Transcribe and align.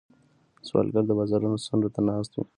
سوالګر 0.67 1.03
د 1.07 1.11
بازارونو 1.19 1.63
څنډو 1.65 1.89
ته 1.95 1.99
ناست 2.07 2.31
وي 2.35 2.43